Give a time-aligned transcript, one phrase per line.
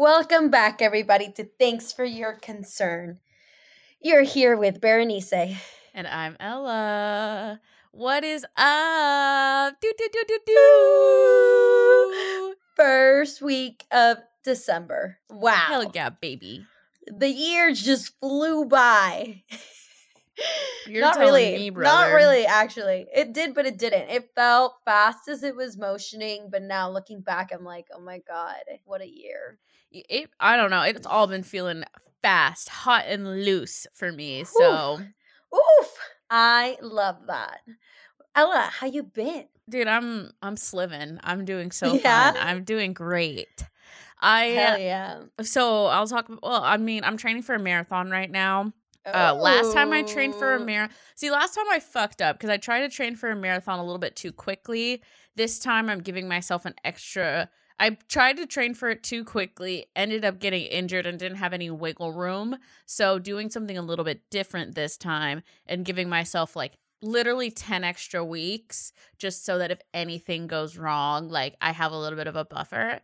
[0.00, 3.18] Welcome back, everybody, to Thanks for Your Concern.
[4.00, 5.58] You're here with Berenice.
[5.92, 7.60] And I'm Ella.
[7.92, 9.74] What is up?
[9.78, 12.54] Do, do, do, do, do.
[12.76, 15.18] First week of December.
[15.28, 15.66] Wow.
[15.68, 16.64] Hell yeah, baby.
[17.06, 19.42] The year just flew by.
[20.86, 21.52] You're not really.
[21.52, 23.06] me, not really, actually.
[23.14, 24.08] It did, but it didn't.
[24.08, 28.20] It felt fast as it was motioning, but now looking back, I'm like, oh my
[28.26, 29.58] God, what a year.
[29.92, 30.82] It, I don't know.
[30.82, 31.84] It's all been feeling
[32.22, 34.44] fast, hot, and loose for me.
[34.44, 35.00] So,
[35.54, 35.98] Oof.
[36.30, 37.60] I love that.
[38.34, 39.46] Ella, how you been?
[39.70, 41.18] dude, I'm I'm sliving.
[41.22, 42.32] I'm doing so Yeah?
[42.32, 42.42] fun.
[42.42, 43.64] I'm doing great.
[44.20, 45.20] I Hell yeah.
[45.42, 46.28] so I'll talk.
[46.28, 48.72] Well, I mean, I'm training for a marathon right now.
[49.06, 50.64] Uh, last time I trained for a Oh.
[50.64, 50.94] marathon.
[51.14, 53.84] See, last time I fucked up because I tried to train for a marathon a
[53.84, 55.02] little bit too quickly.
[55.36, 57.48] This time I'm giving myself an extra.
[57.78, 61.54] I tried to train for it too quickly, ended up getting injured and didn't have
[61.54, 62.56] any wiggle room.
[62.84, 67.82] So, doing something a little bit different this time and giving myself like literally 10
[67.82, 72.26] extra weeks just so that if anything goes wrong, like I have a little bit
[72.26, 73.00] of a buffer.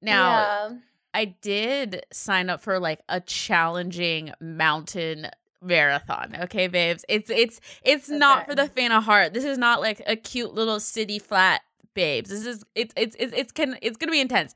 [0.00, 0.30] Now,
[0.70, 0.76] Yeah.
[1.12, 5.28] I did sign up for like a challenging mountain
[5.62, 6.36] marathon.
[6.42, 7.04] Okay, babes.
[7.08, 9.34] It's it's it's not for the faint of heart.
[9.34, 11.62] This is not like a cute little city flat
[11.94, 12.30] babes.
[12.30, 14.54] This is it's it's it's it's can it's to be intense.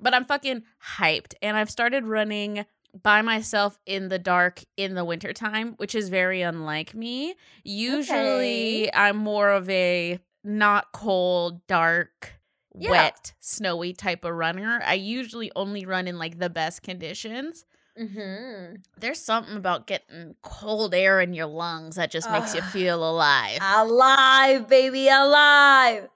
[0.00, 0.62] But I'm fucking
[0.96, 2.64] hyped and I've started running
[3.02, 7.34] by myself in the dark in the wintertime, which is very unlike me.
[7.64, 8.90] Usually Okay.
[8.92, 12.32] I'm more of a not cold, dark,
[12.74, 12.90] Yeah.
[12.90, 14.82] wet, snowy type of runner.
[14.84, 17.64] I usually only run in like the best conditions.
[17.98, 18.76] Mm-hmm.
[18.98, 23.58] There's something about getting cold air in your lungs that just makes you feel alive.
[23.60, 26.08] Alive, baby, alive.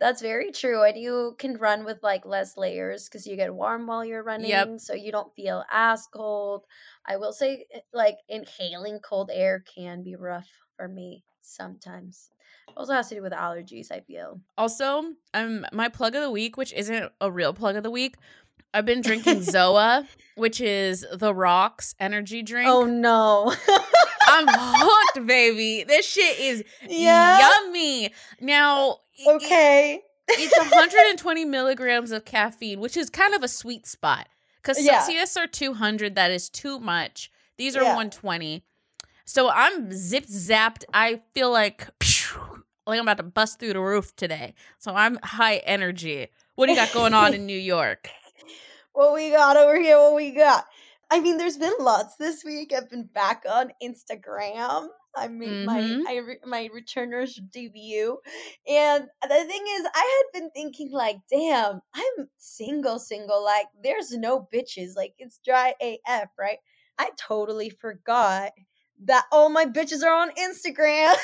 [0.00, 0.82] That's very true.
[0.84, 4.78] And you can run with like less layers because you get warm while you're running.
[4.78, 6.64] So you don't feel as cold.
[7.04, 12.30] I will say, eh, like, inhaling cold air can be rough for me sometimes.
[12.76, 14.40] Also has to do with allergies, I feel.
[14.56, 18.16] Also, um, my plug of the week, which isn't a real plug of the week,
[18.74, 20.06] I've been drinking Zoa,
[20.36, 22.68] which is the Rocks energy drink.
[22.68, 23.52] Oh no.
[24.30, 25.84] I'm hooked, baby.
[25.84, 27.38] This shit is yeah.
[27.38, 28.12] yummy.
[28.40, 30.00] Now, Okay.
[30.28, 34.28] it's 120 milligrams of caffeine, which is kind of a sweet spot.
[34.62, 35.00] Because Yeah.
[35.00, 37.30] Celsius are 200, that is too much.
[37.56, 37.94] These are Yeah.
[37.96, 38.62] 120.
[39.24, 40.84] So I'm zip zapped.
[40.92, 41.86] I feel like,
[42.86, 44.54] like I'm about to bust through the roof today.
[44.78, 46.28] So I'm high energy.
[46.54, 48.10] What do you got going on in New York?
[48.98, 50.64] What we got over here, what we got.
[51.08, 52.72] I mean, there's been lots this week.
[52.76, 54.88] I've been back on Instagram.
[55.16, 55.64] I made Mhm.
[55.64, 58.18] my I re- my returners debut,
[58.66, 63.42] and the thing is, I had been thinking like, damn, I'm single, single.
[63.42, 64.96] Like, there's no bitches.
[64.96, 66.58] Like, it's dry AF, right?
[66.98, 68.50] I totally forgot
[69.04, 71.14] that all my bitches are on Instagram.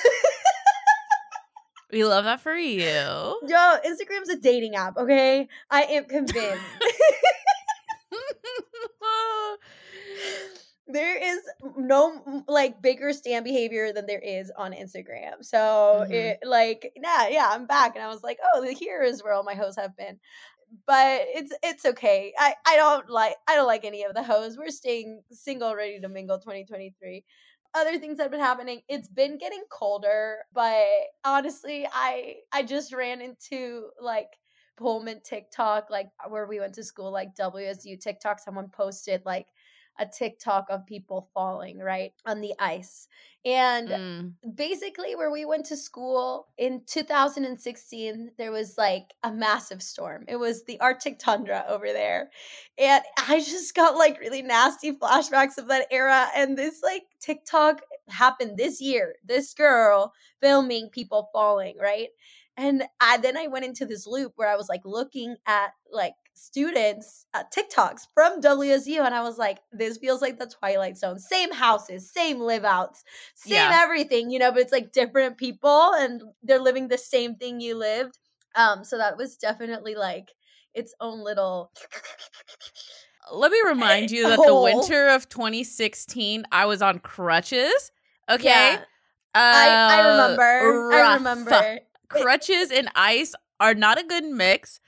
[1.90, 2.84] We love that for you.
[2.84, 4.96] Yo, Instagram's a dating app.
[4.96, 6.64] Okay, I am convinced.
[10.86, 11.40] there is
[11.76, 15.42] no like bigger stand behavior than there is on Instagram.
[15.42, 15.58] So
[16.02, 16.10] Mhm.
[16.10, 19.42] it like yeah, yeah, I'm back and I was like, oh, here is where all
[19.44, 20.20] my hoes have been.
[20.86, 22.32] But it's it's okay.
[22.38, 24.58] I I don't like I don't like any of the hoes.
[24.58, 27.24] We're staying single, ready to mingle 2023.
[27.74, 28.82] Other things that have been happening.
[28.88, 30.84] It's been getting colder, but
[31.24, 34.28] honestly, I I just ran into like
[34.76, 38.38] Pullman TikTok, like where we went to school, like WSU TikTok.
[38.40, 39.46] Someone posted like
[39.98, 43.06] a TikTok of people falling right on the ice.
[43.44, 44.34] And Mm.
[44.54, 50.24] basically, where we went to school in 2016, there was like a massive storm.
[50.28, 52.30] It was the Arctic tundra over there.
[52.78, 56.28] And I just got like really nasty flashbacks of that era.
[56.34, 59.14] And this like TikTok happened this year.
[59.24, 62.08] This girl filming people falling, right?
[62.56, 66.14] And I then I went into this loop where I was like looking at like
[66.34, 71.18] students uh, TikToks from WSU, and I was like, this feels like the Twilight Zone.
[71.18, 73.02] Same houses, same live outs,
[73.34, 73.72] same Yeah.
[73.72, 77.76] everything, you know, but it's like different people and they're living the same thing you
[77.76, 78.18] lived.
[78.54, 80.30] Um, so that was definitely like
[80.74, 81.72] its own little
[83.32, 87.90] Let me remind you that the winter of 2016, I was on crutches.
[88.28, 88.78] Okay.
[88.78, 88.84] Yeah.
[89.52, 90.82] I, I Uh, remember.
[90.90, 91.80] I remember.
[92.22, 94.80] Crutches and ice are not a good mix.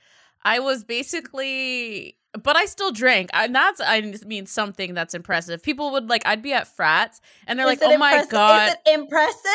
[0.43, 3.29] I was basically, but I still drank.
[3.33, 5.61] And that's, I mean, something that's impressive.
[5.61, 8.69] People would like, I'd be at frats and they're Is like, oh my God.
[8.69, 9.51] Is it impressive?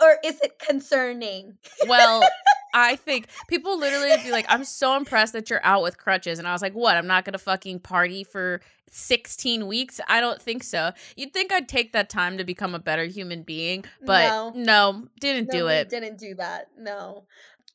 [0.00, 1.58] Or is it concerning?
[1.86, 2.22] Well,
[2.74, 6.38] I think people literally be like, I'm so impressed that you're out with crutches.
[6.38, 6.96] And I was like, what?
[6.96, 8.60] I'm not going to fucking party for
[8.90, 10.00] 16 weeks?
[10.08, 10.92] I don't think so.
[11.16, 15.08] You'd think I'd take that time to become a better human being, but no, no
[15.20, 15.88] didn't no, do it.
[15.88, 16.68] Didn't do that.
[16.78, 17.24] No.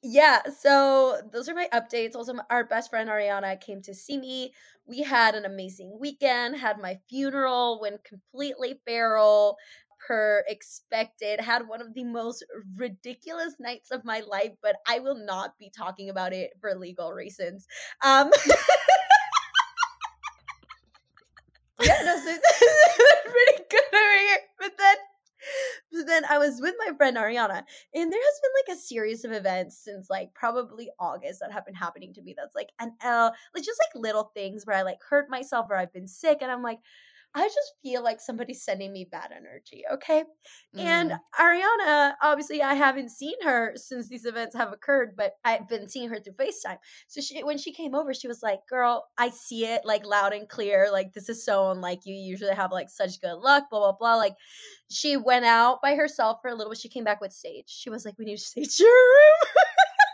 [0.07, 2.15] Yeah, so those are my updates.
[2.15, 4.53] Also, our best friend Ariana came to see me.
[4.85, 9.57] We had an amazing weekend, had my funeral, went completely feral
[10.07, 12.45] per expected, had one of the most
[12.77, 17.11] ridiculous nights of my life, but I will not be talking about it for legal
[17.13, 17.67] reasons.
[18.03, 18.31] Um
[21.81, 22.23] Yeah, no, so
[23.25, 24.39] pretty good over here.
[24.59, 24.95] But then
[25.91, 27.63] but then I was with my friend Ariana,
[27.93, 31.65] and there has been like a series of events since like probably August that have
[31.65, 32.33] been happening to me.
[32.37, 35.75] That's like an L, like just like little things where I like hurt myself or
[35.75, 36.79] I've been sick, and I'm like,
[37.37, 40.23] I just feel like somebody's sending me bad energy, okay?
[40.73, 40.79] Mm.
[40.79, 45.89] And Ariana, obviously, I haven't seen her since these events have occurred, but I've been
[45.89, 46.77] seeing her through FaceTime.
[47.07, 50.31] So she, when she came over, she was like, "Girl, I see it like loud
[50.31, 50.87] and clear.
[50.89, 52.15] Like this is so unlike you.
[52.15, 53.65] You usually have like such good luck.
[53.69, 54.35] Blah blah blah." Like
[54.89, 56.79] she went out by herself for a little bit.
[56.79, 57.65] She came back with Sage.
[57.67, 59.53] She was like, "We need to stage your room."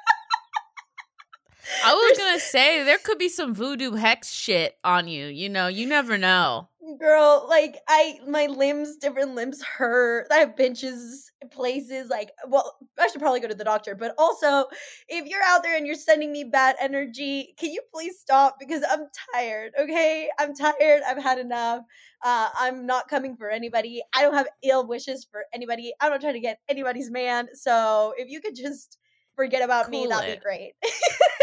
[1.84, 5.28] I was gonna say there could be some voodoo hex shit on you.
[5.28, 6.70] You know, you never know.
[7.00, 10.28] Girl like i my limbs different limbs hurt.
[10.32, 14.66] I have pinches places like well i should probably go to the doctor but also
[15.08, 18.58] if you're out there and you're sending me bad energy can you please stop?
[18.60, 20.30] Because i'm tired okay?
[20.40, 21.02] I'm tired.
[21.08, 21.84] I've had enough.
[22.24, 24.02] Uh, i'm not coming for anybody.
[24.16, 25.94] I don't have ill wishes for anybody.
[26.02, 27.48] I'm not trying to get anybody's man.
[27.54, 28.98] So if you could just
[29.36, 30.74] forget about cool me that'd be great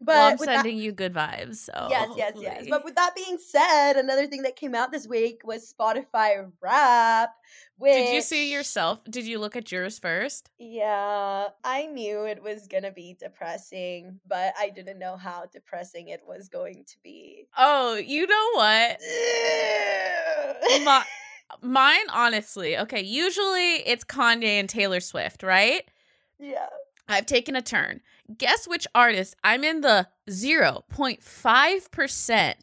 [0.00, 1.56] but well, I'm sending that, you good vibes.
[1.56, 2.44] So yes, yes, hopefully.
[2.44, 2.66] yes.
[2.70, 7.30] But with that being said, another thing that came out this week was Spotify Wrap.
[7.78, 9.00] Which, did you see yourself?
[9.04, 10.50] Did you look at yours first?
[10.58, 16.22] Yeah, I knew it was gonna be depressing, but I didn't know how depressing it
[16.26, 17.48] was going to be.
[17.56, 19.00] Oh, you know what?
[20.84, 21.04] My,
[21.62, 22.78] mine, honestly.
[22.78, 25.82] Okay, usually it's Kanye and Taylor Swift, right?
[26.38, 26.66] Yeah.
[27.08, 28.00] I've taken a turn.
[28.36, 32.54] Guess which artist I'm in the 0.5%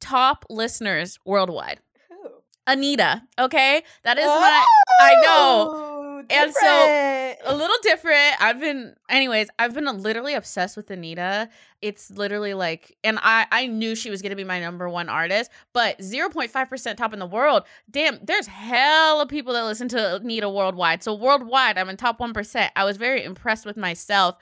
[0.00, 1.78] top listeners worldwide.
[2.08, 2.30] Who?
[2.66, 3.22] Anitta.
[3.38, 3.84] Okay.
[4.02, 4.64] That is oh, my,
[5.00, 5.70] I know.
[5.70, 5.81] Oh!
[6.28, 6.56] Different.
[6.64, 8.40] And so a little different.
[8.40, 11.48] I've been, anyways, I've been uh, literally obsessed with Anitta.
[11.80, 15.08] It's literally like, and I, I knew she was going to be my number one
[15.08, 17.64] artist, but 0.5% top in the world.
[17.90, 21.02] Damn, there's hell of people that listen to Anitta worldwide.
[21.02, 22.70] So worldwide, I'm in top 1%.
[22.76, 24.38] I was very impressed with myself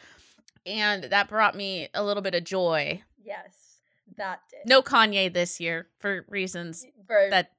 [0.67, 3.03] and that brought me a little bit of joy.
[3.23, 3.79] Yes,
[4.17, 4.61] that did.
[4.67, 7.53] No Kanye this year for reasons for, that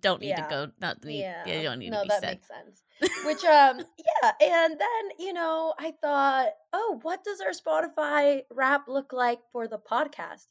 [0.00, 0.42] don't need yeah.
[0.42, 0.72] to go.
[0.80, 1.42] Not need, yeah.
[1.46, 2.30] yeah, don't need no, to be that said.
[2.30, 2.82] makes sense.
[3.24, 8.88] Which um yeah, and then you know I thought, oh, what does our Spotify Wrap
[8.88, 10.46] look like for the podcast?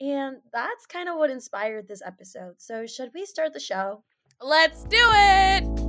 [0.00, 2.54] And that's kind of what inspired this episode.
[2.58, 4.02] So should we start the show?
[4.40, 5.81] Let's do it.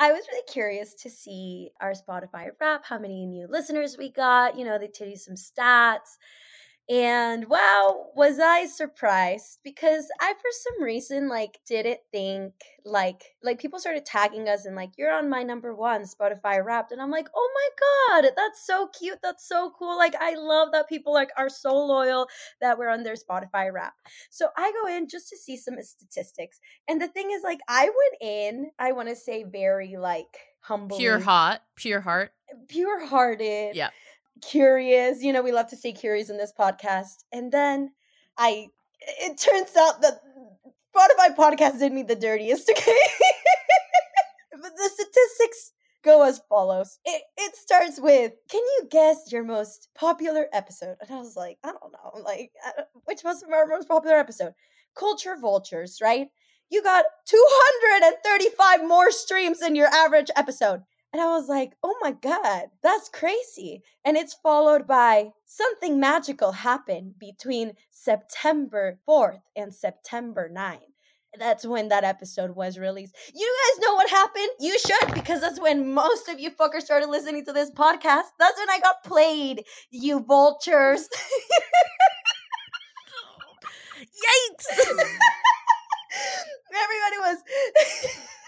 [0.00, 4.56] I was really curious to see our Spotify Wrap, how many new listeners we got.
[4.56, 6.18] You know, they tell you some stats.
[6.90, 13.60] And wow, was I surprised because I for some reason like didn't think like like
[13.60, 17.10] people started tagging us and like you're on my number one Spotify Wrapped and I'm
[17.10, 19.18] like, "Oh my god, that's so cute.
[19.22, 19.98] That's so cool.
[19.98, 22.26] Like I love that people like are so loyal
[22.62, 23.92] that we're on their Spotify Wrap."
[24.30, 26.58] So I go in just to see some statistics.
[26.88, 30.96] And the thing is like I went in, I want to say very like humble
[30.96, 32.32] pure hot, pure heart.
[32.68, 33.76] Pure hearted.
[33.76, 33.90] Yeah
[34.42, 35.22] curious.
[35.22, 37.24] You know, we love to stay curious in this podcast.
[37.32, 37.92] And then
[38.36, 38.68] I,
[39.00, 40.20] it turns out that
[40.94, 43.02] Spotify podcast did me the dirtiest, okay?
[44.52, 46.98] but the statistics go as follows.
[47.04, 50.96] It, it starts with, can you guess your most popular episode?
[51.00, 52.52] And I was like, I don't know, like,
[53.04, 54.54] which was our most popular episode?
[54.94, 56.28] Culture Vultures, right?
[56.70, 60.82] You got 235 more streams than your average episode.
[61.12, 63.82] And I was like, oh my God, that's crazy.
[64.04, 70.80] And it's followed by something magical happened between September 4th and September 9th.
[71.38, 73.14] That's when that episode was released.
[73.34, 74.48] You guys know what happened?
[74.60, 78.24] You should, because that's when most of you fuckers started listening to this podcast.
[78.38, 81.08] That's when I got played, you vultures.
[83.98, 84.66] Yikes!
[86.74, 87.38] everybody was.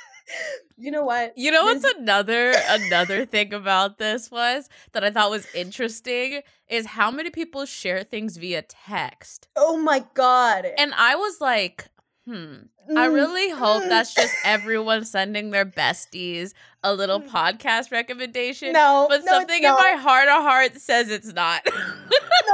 [0.79, 1.37] you know what?
[1.37, 6.43] You know what's This- another another thing about this was that I thought was interesting
[6.69, 9.49] is how many people share things via text.
[9.57, 10.67] Oh my god!
[10.79, 11.89] And I was like,
[12.27, 12.55] hmm,
[12.97, 13.89] I Mm, really hope mm.
[13.89, 17.29] that's just everyone sending their besties a little Mm.
[17.29, 18.73] podcast recommendation.
[18.73, 21.63] no, But no, something in my heart of hearts says it's not.
[21.67, 21.73] no,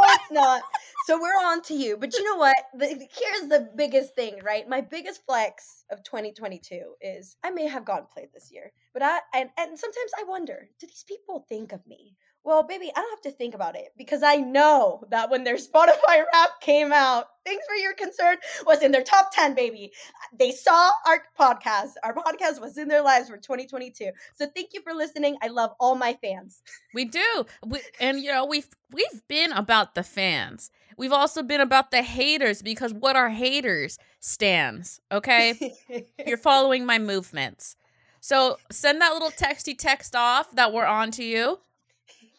[0.05, 0.63] it's not.
[1.07, 1.97] So we're on to you.
[1.97, 2.57] But you know what?
[2.75, 4.69] The, here's the biggest thing, right?
[4.69, 9.21] My biggest flex of 2022 is I may have gone played this year, but I
[9.33, 12.17] and and sometimes I wonder, do these people think of me?
[12.43, 15.57] Well, baby, I don't have to think about it because I know that when their
[15.69, 19.93] Spotify Wrap came out, Thanks for Your Concern was in their top 10, baby.
[20.37, 21.93] They saw our podcast.
[22.03, 24.11] Our podcast was in their lives for 2022.
[24.35, 25.37] So thank you for listening.
[25.41, 26.63] I love all my fans.
[26.93, 27.47] we do.
[27.65, 30.73] We, and you know, we've we've been about the fans.
[30.97, 35.75] We've also been about the haters because what are haters stands, okay?
[36.27, 37.77] You're following my movements.
[38.21, 41.61] So send that little texty text off that we're on to you.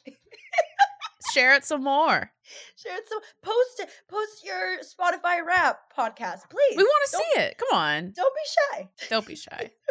[1.34, 2.32] Share it some more.
[2.76, 3.08] Share it.
[3.08, 3.20] some.
[3.42, 3.90] post it.
[4.08, 6.78] Post your Spotify Wrap podcast, please.
[6.78, 7.58] We want to see it.
[7.58, 8.12] Come on.
[8.16, 8.90] Don't be shy.
[9.10, 9.72] Don't be shy.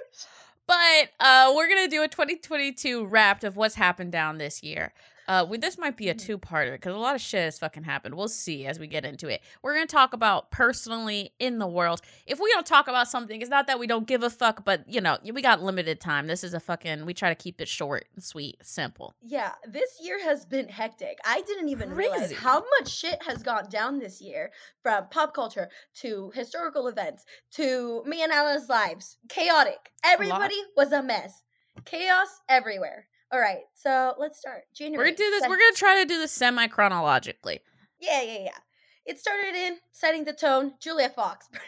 [0.69, 4.93] But uh, we're gonna do a 2022 wrapped of what's happened down this year.
[5.29, 6.21] Uh, we, this might be a Mhm.
[6.21, 8.15] two-parter because a lot of shit has fucking happened.
[8.15, 9.43] We'll see as we get into it.
[9.63, 12.01] We're gonna talk about personally in the world.
[12.27, 14.89] If we don't talk about something, it's not that we don't give a fuck, but
[14.89, 16.27] you know, we got limited time.
[16.27, 17.07] This is a fucking.
[17.07, 19.15] We try to keep it short, and sweet, simple.
[19.21, 21.19] Yeah, this year has been hectic.
[21.25, 24.53] I didn't even realize how much shit has gone down this year
[24.83, 29.17] from pop culture to historical events to me and Ella's lives.
[29.29, 29.93] Chaotic.
[30.05, 31.43] Everybody was a mess.
[31.85, 33.07] Chaos everywhere.
[33.33, 34.63] All right, so let's start.
[34.75, 34.99] January.
[34.99, 35.43] We're gonna do this.
[35.43, 37.61] We're gonna try to do this semi chronologically.
[38.01, 38.59] Yeah, yeah, yeah.
[39.05, 40.75] It started in setting the tone.
[40.81, 41.49] Julia Fox.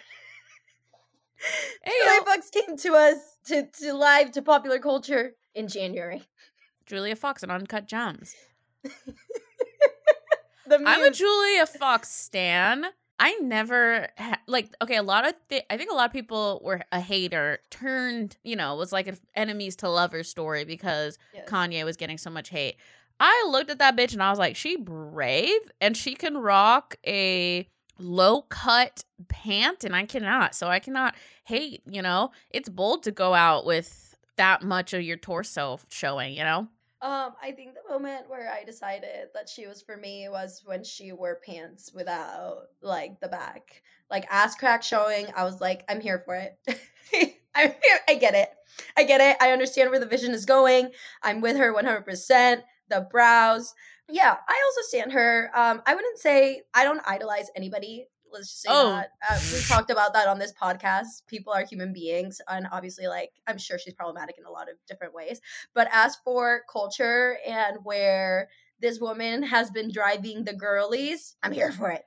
[1.85, 2.23] Hey, Julia.
[2.25, 6.25] Fox came to us to, to live to popular culture in January.
[6.85, 8.35] Julia Fox and Uncut Gems.
[10.71, 12.87] I'm a Julia Fox stan.
[13.21, 14.97] I never ha- like okay.
[14.97, 18.37] A lot of th- I think a lot of people were a hater turned.
[18.45, 21.49] You know, was like an enemies to lovers story because Yes.
[21.49, 22.77] Kanye was getting so much hate.
[23.21, 26.97] I looked at that bitch and I was like, she brave and she can rock
[27.05, 30.55] a low cut pant and I cannot.
[30.55, 31.83] So I cannot hate.
[31.91, 36.35] You know, it's bold to go out with that much of your torso showing.
[36.35, 36.69] You know.
[37.01, 40.83] Um, I think the moment where I decided that she was for me was when
[40.83, 45.27] she wore pants without like the back, like ass crack showing.
[45.37, 46.59] I was like, I'm here for it.
[47.55, 47.73] I'm.
[48.09, 48.49] I get it.
[48.97, 49.37] I get it.
[49.41, 50.91] I understand where the vision is going.
[51.23, 52.63] I'm with her 100%.
[52.89, 53.75] The brows.
[54.09, 55.51] Yeah, I also stand her.
[55.55, 58.09] Um, I wouldn't say I don't idolize anybody.
[58.33, 58.91] Let's just say Oh.
[58.91, 59.11] that.
[59.29, 61.27] Uh, we talked about that on this podcast.
[61.27, 64.77] People are human beings, and obviously, like I'm sure she's problematic in a lot of
[64.87, 65.41] different ways.
[65.75, 68.49] But as for culture and where
[68.81, 72.05] this woman has been driving the girlies, I'm here for it.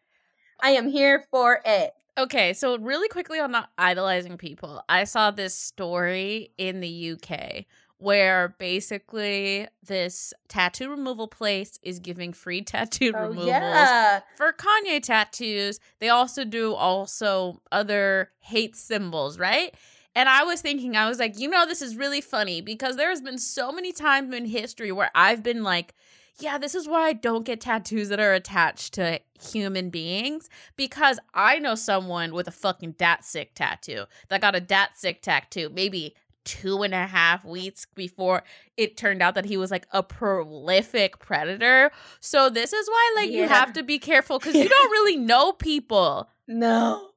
[0.62, 1.94] I am here for it.
[2.18, 7.66] Okay, so really quickly on not idolizing people, I saw this story in the UK
[8.02, 15.02] where basically this tattoo removal place is giving free tattoo Oh removals yeah, for Kanye
[15.04, 15.80] tattoos.
[16.00, 19.76] They also do also other hate symbols, right?
[20.16, 23.22] And I was thinking, I was like, you know, this is really funny because there's
[23.22, 25.94] been so many times in history where I've been like,
[26.40, 31.20] yeah, this is why I don't get tattoos that are attached to human beings because
[31.36, 36.84] I know someone with a fucking Datsik tattoo that got a Datsik tattoo maybe two
[36.84, 38.44] and a half weeks before
[38.78, 41.92] it turned out that he was like a prolific predator.
[42.20, 45.52] So this is why like you have to be careful because you don't really know
[45.54, 46.30] people.
[46.48, 47.08] no.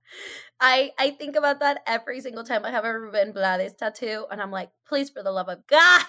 [0.60, 4.40] I I think about that every single time I have a Ruben Blades tattoo, and
[4.40, 6.04] I'm like, please, for the love of God,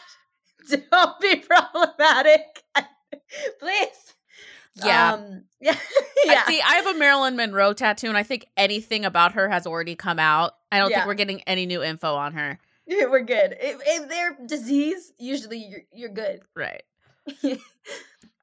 [0.92, 2.64] don't be problematic,
[3.60, 4.14] please.
[4.76, 5.14] Yeah.
[5.14, 5.76] um, yeah,
[6.28, 6.62] I see.
[6.62, 10.20] I have a Marilyn Monroe tattoo, and I think anything about her has already come
[10.20, 10.52] out.
[10.72, 10.98] I don't Yeah.
[10.98, 12.60] think we're getting any new info on her.
[12.88, 13.56] Yeah, We're good.
[13.60, 16.42] If, if they're disease, usually you're you're good.
[16.56, 16.84] Right.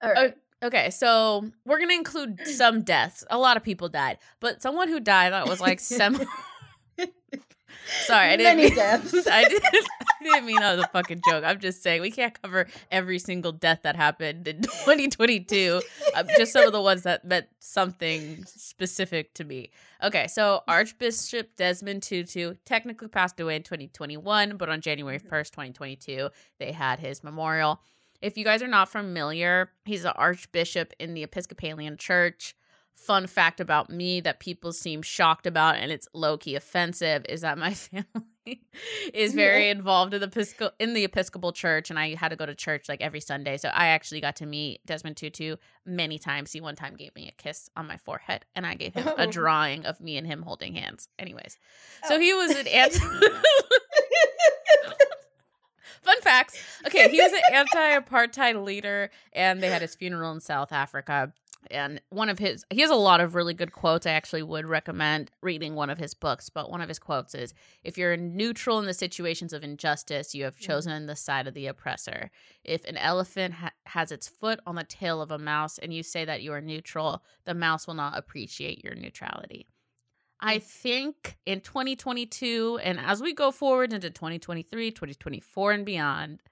[0.03, 0.35] All right.
[0.63, 3.25] Okay, so we're gonna include some deaths.
[3.31, 6.21] A lot of people died, but someone who died that was like sem.
[8.05, 9.27] Sorry, I didn't Many mean, deaths.
[9.31, 11.45] I didn't, I didn't mean that was a fucking joke.
[11.45, 15.81] I'm just saying we can't cover every single death that happened in 2022.
[16.15, 19.71] uh, just some of the ones that meant something specific to me.
[20.03, 26.29] Okay, so Archbishop Desmond Tutu technically passed away in 2021, but on January 1st, 2022,
[26.59, 27.81] they had his memorial.
[28.21, 32.55] If you guys are not familiar, he's an archbishop in the Episcopalian Church.
[32.95, 37.41] Fun fact about me that people seem shocked about and it's low key offensive is
[37.41, 38.63] that my family
[39.13, 42.47] is very involved in the Episcopal in the Episcopal Church and I had to go
[42.47, 43.57] to church like every Sunday.
[43.57, 46.53] So I actually got to meet Desmond Tutu many times.
[46.53, 49.27] He one time gave me a kiss on my forehead and I gave him a
[49.27, 49.31] oh.
[49.31, 51.09] drawing of me and him holding hands.
[51.19, 51.59] Anyways.
[52.09, 52.21] So Oh.
[52.21, 53.01] he was an anti
[56.03, 56.59] Fun facts.
[56.87, 61.33] Okay, he was an anti-apartheid leader, and they had his funeral in South Africa.
[61.71, 64.07] And one of his, he has a lot of really good quotes.
[64.07, 66.49] I actually would recommend reading one of his books.
[66.51, 67.55] But one of his quotes is
[67.85, 70.73] If you're neutral in the situations of injustice, you have mm-hmm.
[70.73, 72.31] chosen the side of the oppressor.
[72.65, 76.03] If an elephant ha- has its foot on the tail of a mouse and you
[76.03, 79.67] say that you are neutral, the mouse will not appreciate your neutrality.
[80.41, 80.63] I mm.
[80.63, 86.43] think in 2022 and as we go forward into 2023, 2024 and beyond,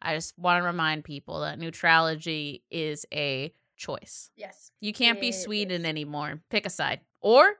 [0.00, 4.30] I just want to remind people that neutrality is a choice.
[4.36, 4.70] yes.
[4.80, 5.88] You can't be Sweden is.
[5.88, 6.40] anymore.
[6.50, 7.00] Pick a side.
[7.20, 7.54] Or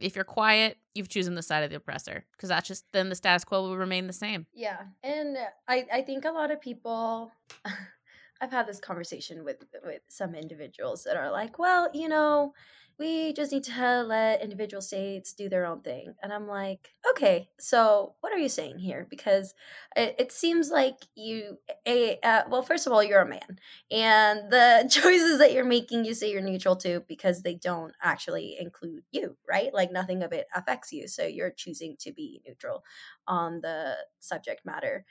[0.00, 3.14] if you're quiet, you've chosen the side of the oppressor because that's just then the
[3.14, 4.46] status quo will remain the same.
[4.52, 4.80] Yeah.
[5.02, 5.36] And
[5.68, 7.30] I, I think a lot of people
[8.40, 12.54] I've had this conversation with with some individuals that are like, well, you know,
[12.98, 16.14] we just need to let individual states do their own thing.
[16.20, 19.06] And I'm like, okay, so what are you saying here?
[19.08, 19.54] Because
[19.94, 23.58] it, it seems like you, a, uh, well, first of all, you're a man.
[23.92, 28.56] And the choices that you're making, you say you're neutral to because they don't actually
[28.58, 29.72] include you, right?
[29.72, 31.06] Like nothing of it affects you.
[31.06, 32.82] So you're choosing to be neutral
[33.28, 35.04] on the subject matter.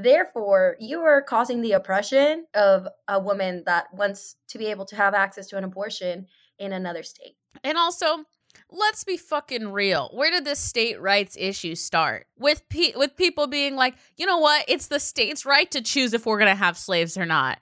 [0.00, 4.96] Therefore, you are causing the oppression of a woman that wants to be able to
[4.96, 6.28] have access to an abortion
[6.62, 7.34] in another state.
[7.64, 8.24] And also,
[8.70, 10.10] let's be fucking real.
[10.12, 12.26] Where did this state rights issue start?
[12.38, 14.64] With pe- with people being like, "You know what?
[14.68, 17.58] It's the state's right to choose if we're going to have slaves or not."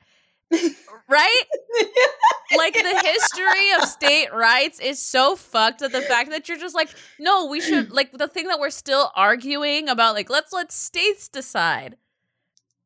[1.09, 1.43] right?
[2.57, 6.75] Like the history of state rights is so fucked that the fact that you're just
[6.75, 10.71] like, "No, we should like the thing that we're still arguing about like let's let
[10.71, 11.97] states decide."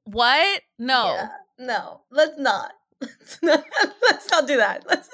[0.05, 0.63] What?
[0.79, 1.15] No.
[1.15, 1.29] Yeah,
[1.59, 2.73] no, let's not.
[3.01, 3.65] Let's not,
[4.03, 4.85] let's not do that.
[4.89, 5.11] Let's,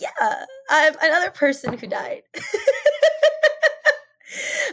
[0.00, 2.22] yeah, I'm another person who died.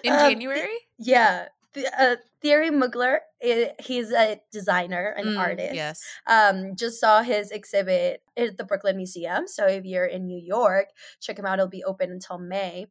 [0.03, 0.77] In Um, January?
[0.99, 1.47] Yeah.
[1.97, 5.75] Uh, Thierry Mugler, i- he's a designer, an Mm, artist.
[5.75, 6.03] Yes.
[6.27, 9.47] um, just saw his exhibit at the Brooklyn Museum.
[9.47, 10.89] So if you're in New York,
[11.19, 11.59] check him out.
[11.59, 12.87] It'll be open until May.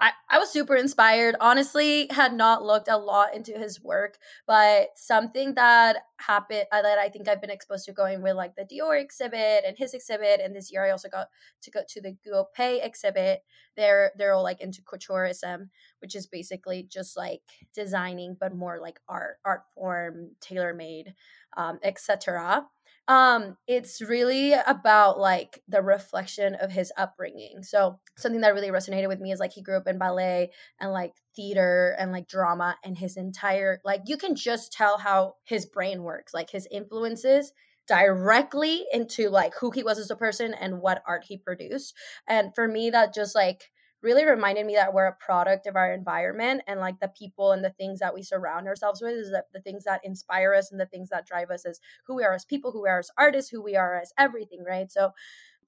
[0.00, 1.36] I, I was super inspired.
[1.40, 6.98] Honestly, had not looked a lot into his work, but something that happened uh, that
[6.98, 10.40] I think I've been exposed to going with like the Dior exhibit and his exhibit,
[10.40, 11.28] and this year I also got
[11.62, 13.42] to go to the Guo Pei exhibit.
[13.76, 15.68] They're they're all like into couteurism,
[16.00, 17.42] which is basically just like
[17.74, 21.14] designing, but more like art, art form, tailor made,
[21.56, 22.66] um, etc
[23.08, 27.62] um it's really about like the reflection of his upbringing.
[27.62, 30.92] So something that really resonated with me is like he grew up in ballet and
[30.92, 35.66] like theater and like drama and his entire like you can just tell how his
[35.66, 36.34] brain works.
[36.34, 37.52] Like his influences
[37.86, 41.94] directly into like who he was as a person and what art he produced.
[42.26, 43.70] And for me that just like
[44.06, 47.64] really reminded me that we're a product of our environment and like the people and
[47.64, 50.80] the things that we surround ourselves with is that the things that inspire us and
[50.80, 53.10] the things that drive us as who we are as people, who we are as
[53.18, 54.92] artists, who we are as everything, right?
[54.92, 55.10] So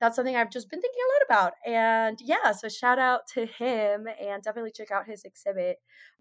[0.01, 1.53] that's something I've just been thinking a lot about.
[1.66, 5.79] And yeah, so shout out to him and definitely check out his exhibit.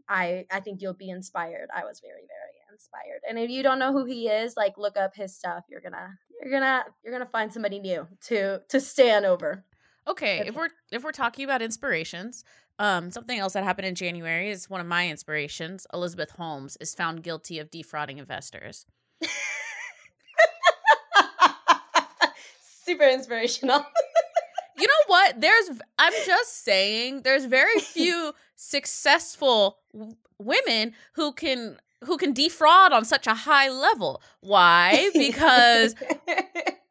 [0.10, 1.68] I I think you'll be inspired.
[1.76, 3.22] I was very very inspired.
[3.30, 5.66] And if you don't know who he is, like look up his stuff.
[5.70, 6.10] You're going to
[6.42, 9.64] you're going to you're going to find somebody new to to stand over.
[10.08, 12.44] Okay, if we're if we're talking about inspirations,
[12.80, 15.86] um, something else that happened in January is one of my inspirations.
[15.94, 18.86] Elizabeth Holmes is found guilty of defrauding investors.
[22.86, 23.86] Super inspirational.
[24.78, 25.42] You know what?
[25.42, 32.94] There's I'm just saying there's very few successful w- women who can who can defraud
[32.94, 34.22] on such a high level.
[34.42, 35.10] Why?
[35.18, 35.96] Because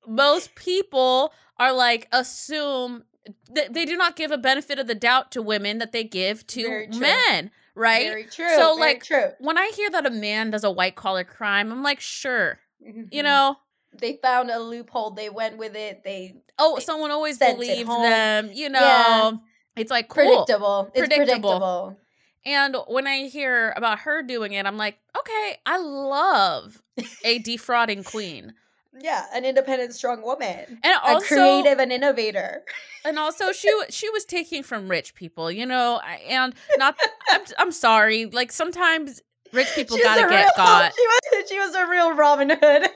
[0.07, 3.05] most people are like assume
[3.53, 6.47] that they do not give a benefit of the doubt to women that they give
[6.49, 8.07] to men, right?
[8.07, 8.49] Very true.
[8.55, 9.31] So, very like, true.
[9.40, 12.95] when I hear that a man does a white collar crime, I'm like, sure, you
[13.21, 13.25] Mhm.
[13.25, 13.57] know.
[13.99, 15.11] they found a loophole.
[15.12, 16.05] They went with it.
[16.05, 18.81] They Oh, They someone always believed them, you know.
[18.81, 19.33] Yeah.
[19.75, 20.25] It's like cool.
[20.45, 20.90] predictable.
[20.95, 21.27] It's Predictable.
[21.51, 21.97] predictable.
[22.45, 26.83] And when I hear about her doing it, I'm like, okay, I love
[27.25, 28.55] a defrauding queen.
[28.99, 30.81] Yeah, an independent, strong woman.
[30.83, 32.63] And a creative and innovator.
[33.05, 36.97] and also she she was taking from rich people, you know, and not
[37.31, 39.21] I'm I'm sorry, like sometimes
[39.53, 40.93] rich people She was got to a get real, got.
[40.95, 42.89] She was, she was a real Robin Hood.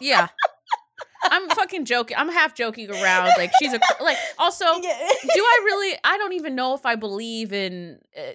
[0.00, 0.28] Yeah.
[1.28, 2.16] I'm fucking joking.
[2.16, 3.30] I'm half joking around.
[3.36, 4.18] Like she's a like.
[4.38, 5.98] Also, do I really?
[6.04, 7.98] I don't even know if I believe in.
[8.16, 8.32] Uh,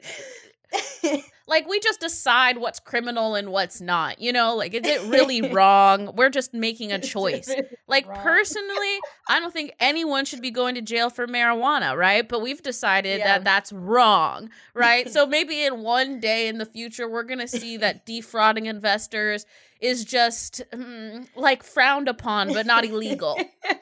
[1.48, 4.56] like we just decide what's criminal and what's not you know?
[4.56, 6.16] Like is it really wrong?
[6.16, 7.54] We're just making a choice.
[7.88, 8.20] like wrong.
[8.22, 12.28] personally i don't think anyone should be going to jail for marijuana right?
[12.28, 13.28] But we've decided yeah.
[13.28, 15.10] that that's wrong right?
[15.22, 19.46] So maybe in one day in the future we're going to see that defrauding investors
[19.82, 23.38] is just mm, like frowned upon but not illegal.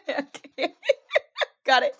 [0.10, 0.73] Okay.
[1.65, 1.95] got it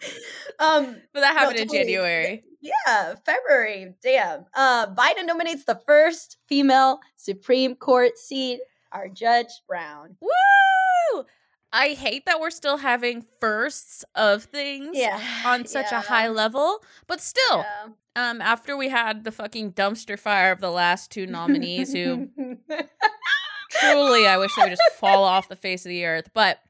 [0.58, 3.94] um but that happened no, in january yeah, February.
[4.02, 4.46] Damn.
[4.54, 8.60] Uh, Biden nominates the first female Supreme Court seat,
[8.92, 10.16] our Judge Brown.
[10.20, 11.24] Woo!
[11.72, 15.98] I hate that we're still having firsts of things yeah, on such yeah.
[15.98, 18.30] a high level, but still, yeah.
[18.30, 22.28] um, after we had the fucking dumpster fire of the last two nominees, who
[23.70, 26.60] truly I wish they would just fall off the face of the earth, but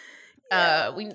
[0.52, 1.10] uh, we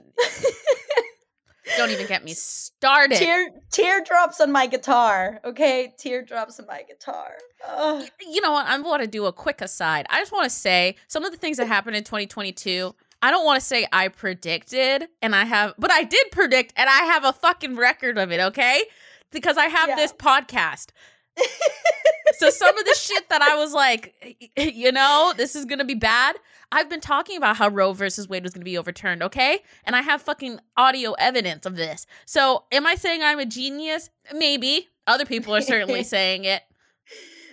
[1.76, 3.18] don't even get me started.
[3.18, 5.40] Tear teardrops on my guitar.
[5.44, 7.32] Okay, teardrops on my guitar.
[7.68, 8.08] Ugh.
[8.22, 8.68] You know what?
[8.68, 10.06] I want to do a quick aside.
[10.10, 12.96] I just want to say some of the things that happened in 2022.
[13.22, 16.88] I don't want to say I predicted, and I have, but I did predict, and
[16.88, 18.40] I have a fucking record of it.
[18.40, 18.84] Okay,
[19.32, 19.96] because I have yeah.
[19.96, 20.92] this podcast.
[22.38, 24.14] So some of the shit that I was like,
[24.58, 26.36] you know, this is gonna be bad.
[26.72, 29.60] I've been talking about how Roe versus Wade was gonna be overturned, okay?
[29.86, 32.06] And I have fucking audio evidence of this.
[32.26, 34.10] So am I saying I'm a genius?
[34.34, 34.90] Maybe.
[35.06, 36.62] Other people are certainly saying it.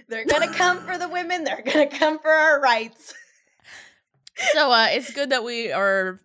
[0.09, 3.14] They're gonna come for the women, they're gonna come for our rights.
[4.53, 6.20] so uh it's good that we are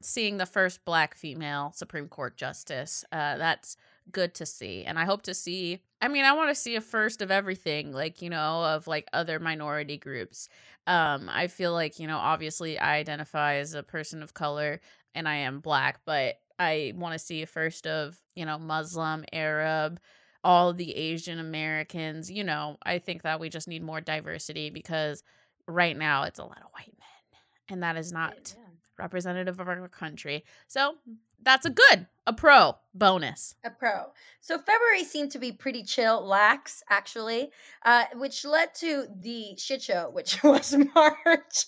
[0.00, 3.04] seeing the first black female Supreme Court justice.
[3.12, 3.76] Uh that's
[4.12, 4.84] good to see.
[4.84, 7.92] And I hope to see I mean, I want to see a first of everything,
[7.92, 10.48] like, you know, of like other minority groups.
[10.86, 14.80] Um, I feel like, you know, obviously I identify as a person of color
[15.14, 19.24] and I am black, but I want to see a first of, you know, Muslim,
[19.32, 19.98] Arab,
[20.44, 22.30] all the Asian Americans.
[22.30, 25.24] You know, I think that we just need more diversity because
[25.66, 27.40] right now it's a lot of white men,
[27.70, 28.67] and that is not yeah.
[28.98, 30.44] Representative of our country.
[30.66, 30.96] So
[31.42, 33.54] that's a good, a pro bonus.
[33.64, 34.06] A pro.
[34.40, 37.50] So February seemed to be pretty chill, lax, actually,
[37.84, 41.66] uh, which led to the shit show, which was March.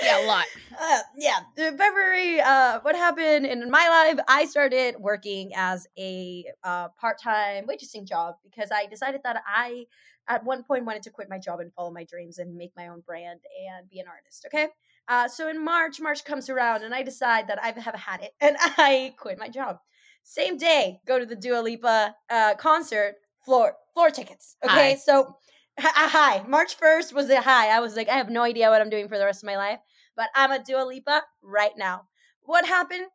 [0.00, 0.44] yeah, a lot.
[0.84, 2.40] Uh, yeah, February.
[2.40, 4.24] Uh, what happened in my life?
[4.26, 9.84] I started working as a uh, part-time waitressing job because I decided that I,
[10.26, 12.88] at one point, wanted to quit my job and follow my dreams and make my
[12.88, 13.40] own brand
[13.70, 14.44] and be an artist.
[14.46, 14.70] Okay.
[15.08, 18.32] Uh, so in March, March comes around and I decide that I have had it
[18.40, 19.78] and I quit my job.
[20.24, 24.56] Same day, go to the Dua Lipa uh, concert, floor floor tickets.
[24.64, 24.94] Okay, hi.
[24.94, 25.36] so
[25.78, 26.44] hi.
[26.46, 27.68] March 1st was a high.
[27.68, 29.56] I was like, I have no idea what I'm doing for the rest of my
[29.56, 29.78] life,
[30.16, 32.02] but I'm a Dua Lipa right now.
[32.42, 33.06] What happened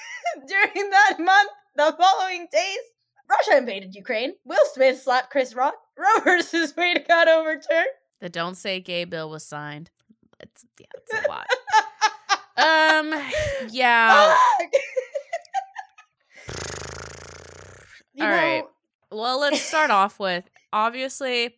[0.48, 1.50] during that month?
[1.76, 2.78] The following days,
[3.30, 4.34] Russia invaded Ukraine.
[4.44, 5.74] Will Smith slapped Chris Rock.
[5.98, 7.86] Roe versus Wade got overturned.
[8.20, 9.90] The Don't Say Gay bill was signed.
[10.40, 11.46] It's yeah, it's a lot.
[12.56, 13.14] um,
[13.70, 14.36] yeah.
[18.18, 18.64] All know, right.
[19.10, 21.56] Well, let's start off with obviously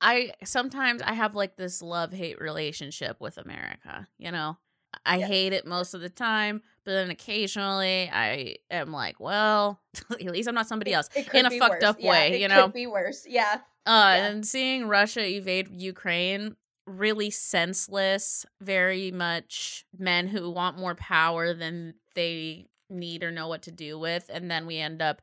[0.00, 4.58] I sometimes I have like this love hate relationship with America, you know.
[5.04, 10.22] I hate it most of the time, but then occasionally I am like, well, at
[10.22, 11.82] least I'm not somebody else in a fucked worse.
[11.82, 12.64] up yeah, way, you know.
[12.64, 13.26] Could be worse.
[13.28, 13.58] Yeah.
[13.86, 14.26] Uh, yeah.
[14.26, 16.56] and seeing Russia evade Ukraine
[16.88, 23.62] really senseless, very much men who want more power than they need or know what
[23.62, 24.30] to do with.
[24.32, 25.20] And then we end up,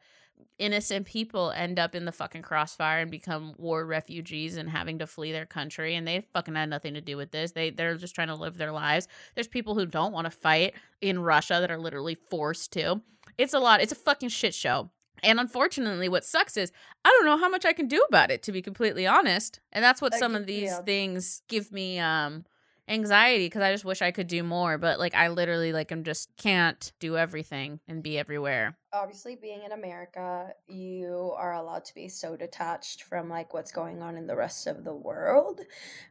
[0.59, 5.07] innocent people end up in the fucking crossfire and become war refugees and having to
[5.07, 5.95] flee their country.
[5.95, 7.51] And they fucking had nothing to do with this.
[7.51, 9.07] They, they're just trying to live their lives.
[9.33, 13.01] There's people who don't want to fight in Russia that are literally forced to.
[13.37, 13.81] It's a lot.
[13.81, 14.91] It's a fucking shit show.
[15.23, 16.71] And unfortunately, what sucks is
[17.03, 19.59] I don't know how much I can do about it, to be completely honest.
[19.71, 22.45] And that's what some of these things give me um
[22.87, 24.77] anxiety because I just wish I could do more.
[24.77, 28.77] But like I literally like I'm just can't do everything and be everywhere.
[28.93, 34.01] Obviously, being in America, you are allowed to be so detached from like what's going
[34.01, 35.59] on in the rest of the world,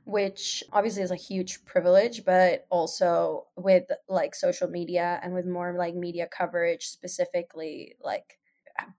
[0.05, 5.75] which obviously is a huge privilege, but also with like social media and with more
[5.79, 8.39] like media coverage specifically like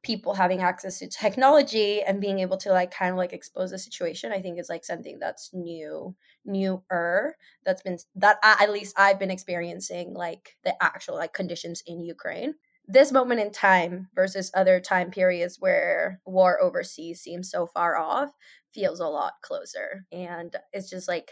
[0.04, 3.78] people having access to technology and being able to like kind of like expose the
[3.78, 7.36] situation i think is like something that's new newer
[7.66, 12.04] that's been that I, at least i've been experiencing like the actual like conditions in
[12.04, 12.56] ukraine.
[12.88, 18.30] This moment in time versus other time periods where war overseas seems so far off
[18.74, 20.06] feels a lot closer.
[20.12, 21.32] And it's just like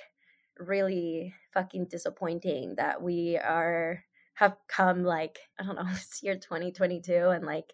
[0.58, 4.04] really fucking disappointing that we are
[4.36, 7.74] have come like I don't know, it's year 2022 and like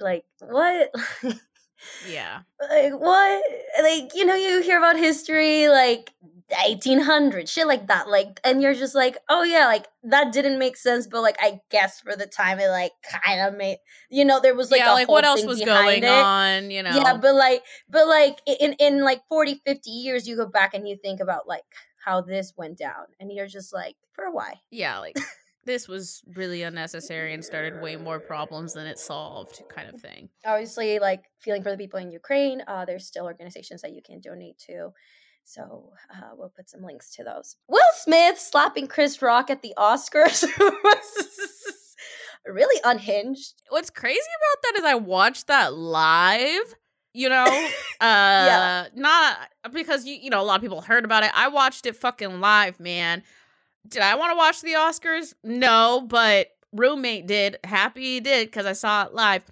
[0.00, 0.90] like what
[2.08, 2.40] Yeah.
[2.70, 3.42] like what
[3.82, 6.12] like you know you hear about history like
[6.50, 10.78] 1800 shit like that like and you're just like oh yeah like that didn't make
[10.78, 12.92] sense but like i guess for the time it like
[13.24, 13.76] kind of made
[14.08, 16.08] you know there was like yeah, like what else was going it.
[16.08, 16.94] on, you know?
[16.94, 20.88] yeah but like but like in in like 40 50 years you go back and
[20.88, 21.64] you think about like
[22.02, 25.16] how this went down and you're just like for a why yeah, like
[25.68, 30.30] this was really unnecessary and started way more problems than it solved, kind of thing.
[30.46, 34.18] obviously like feeling for the people in ukraine uh there's still organizations that you can
[34.20, 34.88] donate to
[35.44, 39.74] so uh, we'll put some links to those will smith slapping chris rock at the
[39.78, 41.28] oscars was
[42.46, 46.74] really unhinged What's crazy about that is I watched that live.
[47.12, 47.44] You know,
[48.00, 49.36] uh, not
[49.72, 51.30] because you you know a lot of people heard about it.
[51.34, 53.22] I watched it fucking live, man.
[53.88, 55.34] Did I want to watch the Oscars?
[55.42, 57.58] No, but roommate did.
[57.64, 59.44] Happy he did because I saw it live.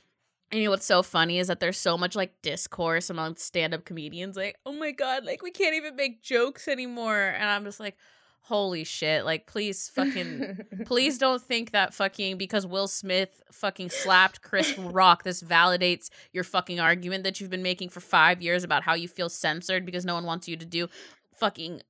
[0.50, 3.84] And you know what's so funny is that there's so much like discourse among stand-up
[3.84, 7.34] comedians, like, oh my god, like we can't even make jokes anymore.
[7.36, 7.96] And I'm just like,
[8.42, 14.40] holy shit, like please fucking please don't think that fucking because Will Smith fucking slapped
[14.40, 18.84] Chris Rock, this validates your fucking argument that you've been making for five years about
[18.84, 20.88] how you feel censored because no one wants you to do
[21.34, 21.82] fucking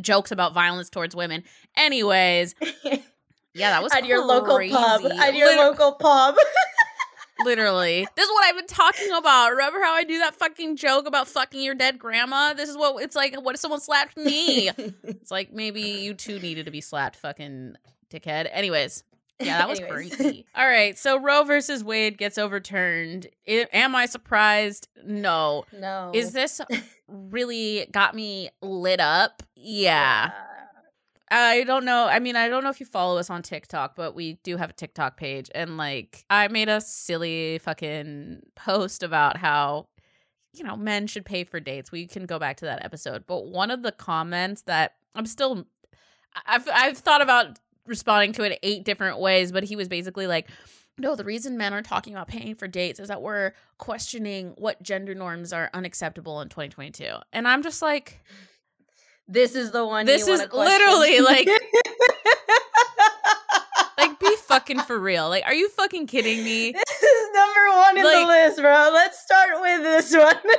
[0.00, 1.44] jokes about violence towards women.
[1.76, 2.54] Anyways,
[2.84, 6.36] yeah, that was at your local pub at your local pub
[7.44, 8.06] Literally.
[8.16, 9.50] This is what I've been talking about.
[9.50, 12.52] Remember how I do that fucking joke about fucking your dead grandma?
[12.52, 13.34] This is what it's like.
[13.40, 14.70] What if someone slapped me?
[15.02, 17.76] It's like maybe you too needed to be slapped, fucking
[18.10, 18.48] dickhead.
[18.52, 19.04] Anyways,
[19.40, 20.46] yeah, that was crazy.
[20.54, 23.26] All right, so Roe versus Wade gets overturned.
[23.46, 24.88] Am I surprised?
[25.04, 25.64] No.
[25.72, 26.60] no Is this
[27.08, 29.42] really got me lit up?
[29.54, 30.30] Yeah.
[31.30, 32.06] I don't know.
[32.06, 34.70] I mean, I don't know if you follow us on TikTok, but we do have
[34.70, 35.48] a TikTok page.
[35.54, 39.86] And like, I made a silly fucking post about how,
[40.52, 41.92] you know, men should pay for dates.
[41.92, 43.24] We can go back to that episode.
[43.28, 45.66] But one of the comments that I'm still,
[46.46, 50.48] I've, I've thought about responding to it eight different ways, but he was basically like,
[50.96, 54.82] no, the reason men are talking about paying for dates is that we're questioning what
[54.82, 57.04] gender norms are unacceptable in 2022.
[57.32, 58.20] And I'm just like,
[59.28, 61.48] this is the one This is literally, like-
[63.98, 65.28] like be fucking for real.
[65.28, 66.72] Like, are you fucking kidding me?
[66.76, 70.36] this is number one in Like- the list bro let's start with this one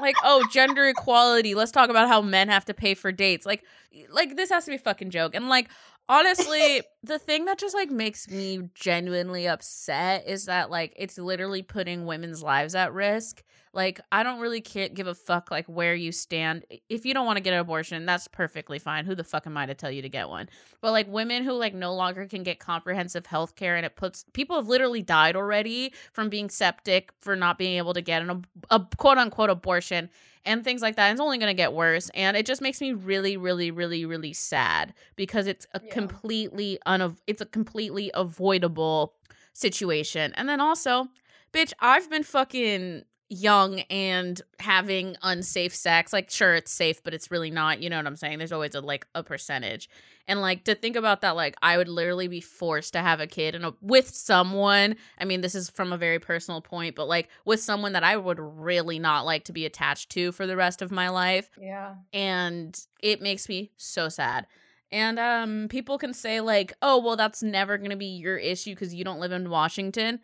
[0.00, 1.54] Like, oh, gender equality.
[1.54, 3.44] Let's talk about how men have to pay for dates.
[3.44, 3.62] Like,
[4.10, 5.34] like this has to be a fucking joke.
[5.34, 5.68] And like,
[6.08, 11.62] honestly, the thing that just like makes me genuinely upset is that like it's literally
[11.62, 13.42] putting women's lives at risk.
[13.74, 16.66] Like, I don't really care, give a fuck like where you stand.
[16.90, 19.06] If you don't want to get an abortion, that's perfectly fine.
[19.06, 20.50] Who the fuck am I to tell you to get one?
[20.82, 24.26] But like women who like no longer can get comprehensive health care and it puts
[24.34, 28.44] people have literally died already from being septic for not being able to get an
[28.70, 30.10] a quote unquote abortion
[30.44, 31.06] and things like that.
[31.08, 34.04] And It's only going to get worse and it just makes me really really really
[34.04, 35.92] really sad because it's a Yeah.
[35.94, 39.14] completely unav- it's a completely avoidable
[39.52, 40.32] situation.
[40.34, 41.08] And then also,
[41.52, 46.12] bitch, I've been fucking young and having unsafe sex.
[46.12, 48.38] Like sure it's safe but it's really not you know what i'm saying?
[48.38, 49.88] There's always a like a percentage.
[50.28, 53.26] And like to think about that like i would literally be forced to have a
[53.26, 57.08] kid and a, with someone i mean this is from a very personal point but
[57.08, 60.56] like with someone that i would really not like to be attached to for the
[60.56, 61.50] rest of my life.
[61.58, 61.94] Yeah.
[62.12, 64.46] And it makes me so sad
[64.92, 68.74] and um people can say like oh well that's never going to be your issue
[68.74, 70.20] cuz you don't live in Washington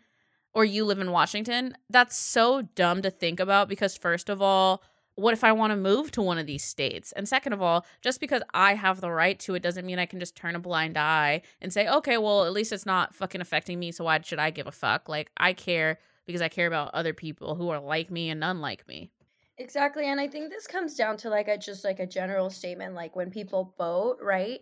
[0.53, 4.83] or you live in Washington that's so dumb to think about because first of all
[5.19, 7.11] what if I want to move to one of these states?
[7.11, 10.05] And second of all, just because I have the right to it doesn't mean I
[10.05, 13.41] can just turn a blind eye and say, okay, well, at least it's not fucking
[13.41, 13.91] affecting me.
[13.91, 15.09] So why should I give a fuck?
[15.09, 18.87] Like, I care because I care about other people who are like me and unlike
[18.87, 19.11] me.
[19.59, 20.05] Exactly.
[20.09, 23.15] And I think this comes down to like a just like a general statement like
[23.15, 24.61] when people vote, right?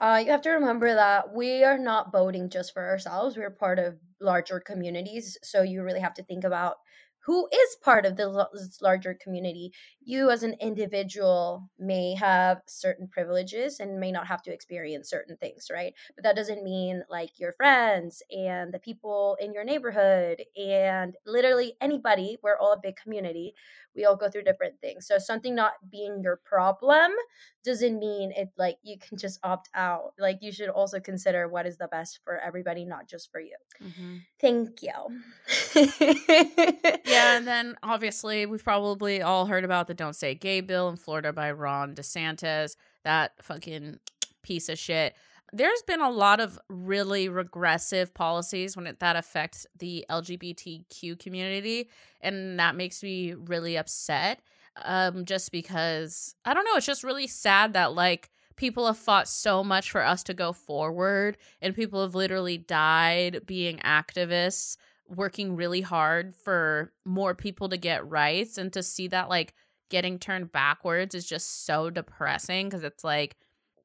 [0.00, 3.36] Uh you have to remember that we are not voting just for ourselves.
[3.36, 5.36] We're part of larger communities.
[5.42, 6.76] So you really have to think about
[7.26, 8.48] who is part of the
[8.80, 9.70] larger community.
[10.08, 15.36] You as an individual may have certain privileges and may not have to experience certain
[15.36, 15.92] things, right?
[16.16, 21.74] But that doesn't mean like your friends and the people in your neighborhood and literally
[21.82, 23.54] anybody, we're all a big community
[23.98, 25.06] we all go through different things.
[25.06, 27.10] So something not being your problem
[27.64, 30.12] doesn't mean it like you can just opt out.
[30.18, 33.56] Like you should also consider what is the best for everybody, not just for you.
[33.82, 34.16] Mm-hmm.
[34.40, 34.92] Thank you.
[37.04, 40.96] Yeah, and then obviously we've probably all heard about the Don't Say Gay bill in
[40.96, 43.98] Florida by Ron DeSantis that fucking
[44.42, 45.14] piece of shit.
[45.52, 51.88] There's been a lot of really regressive policies when it, that affects the LGBTQ community,
[52.20, 54.40] and that makes me really upset.
[54.84, 59.26] Um, just because I don't know, it's just really sad that like people have fought
[59.26, 64.76] so much for us to go forward, and people have literally died being activists,
[65.08, 69.54] working really hard for more people to get rights, and to see that like
[69.88, 73.36] getting turned backwards is just so depressing because it's like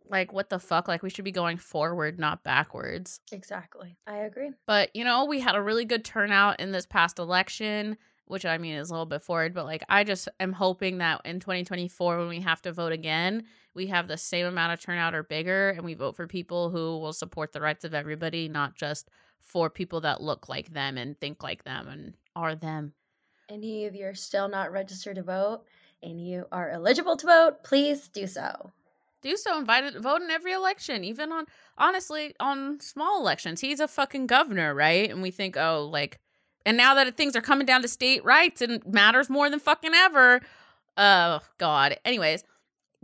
[0.09, 3.97] like what the fuck like we should be going forward not backwards Exactly.
[4.05, 4.51] I agree.
[4.67, 8.57] but you know we had a really good turnout in this past election which i
[8.57, 12.17] mean is a little bit forward but like i just am hoping that in 2024
[12.17, 15.69] when we have to vote again we have the same amount of turnout or bigger
[15.69, 19.69] and we vote for people who will support the rights of everybody not just for
[19.69, 22.93] people that look like them and think like them and are them
[23.49, 25.63] Any of you are still not registered to vote
[26.03, 28.71] and you are eligible to vote, please do so.
[29.21, 31.45] do so invite it vote in every election even on
[31.77, 33.61] honestly on small elections.
[33.61, 35.09] He's a fucking governor right?
[35.09, 36.19] And we think oh like
[36.65, 39.93] and now that things are coming down to state rights and matters more than fucking
[39.93, 40.41] ever.
[40.97, 41.97] Oh god.
[42.05, 42.43] Anyways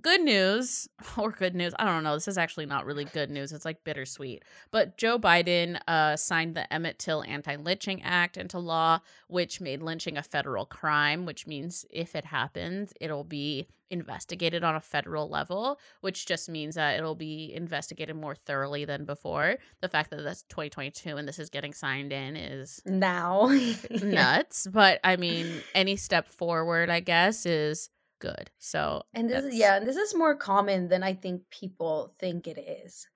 [0.01, 3.51] good news or good news i don't know this is actually not really good news
[3.51, 8.99] it's like bittersweet but joe biden uh, signed the emmett till anti-lynching act into law
[9.27, 14.75] which made lynching a federal crime which means if it happens it'll be investigated on
[14.75, 19.89] a federal level which just means that it'll be investigated more thoroughly than before the
[19.89, 23.47] fact that that's 2022 and this is getting signed in is Now.
[23.89, 29.55] nuts but i mean any step forward i guess is good so And this is
[29.55, 33.08] yeah, and this is more common than I think people think it is.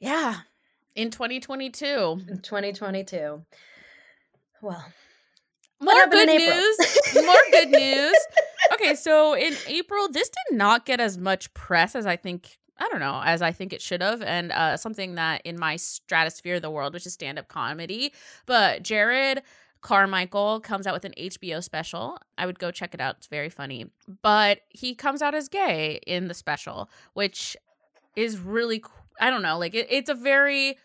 [0.00, 0.40] Yeah
[0.94, 1.86] in 2022
[2.28, 3.42] in 2022.
[4.62, 4.84] Well,
[5.80, 6.76] more good news
[7.14, 8.14] more good news.
[8.72, 12.88] Okay so in april this did not get as much press as i think i
[12.88, 16.56] don't know as i think it should have and uh, something that in my stratosphere
[16.56, 18.12] of the world which is stand-up comedy
[18.46, 19.40] but jerrod
[19.84, 22.18] carmichael comes out with an hbo special.
[22.38, 23.16] I would go check it out.
[23.18, 23.90] It's very funny.
[24.22, 27.54] But he comes out as gay in the special which
[28.16, 28.82] is really
[29.20, 30.78] I don't know like it, it's a very